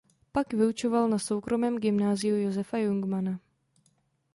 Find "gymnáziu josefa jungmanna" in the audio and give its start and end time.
1.79-3.39